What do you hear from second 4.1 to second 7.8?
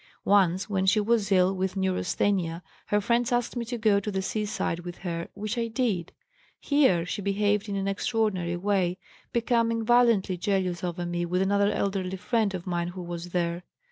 seaside with her, which I did. Here she behaved in